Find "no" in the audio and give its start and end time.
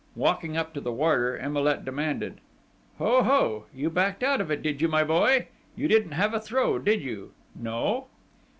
7.55-8.07